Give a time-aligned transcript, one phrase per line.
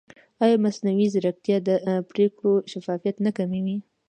[0.43, 1.69] ایا مصنوعي ځیرکتیا د
[2.09, 3.77] پرېکړې شفافیت نه کموي؟